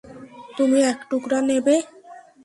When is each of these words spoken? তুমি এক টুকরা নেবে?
তুমি 0.57 0.79
এক 0.83 0.99
টুকরা 1.09 1.39
নেবে? 1.41 1.75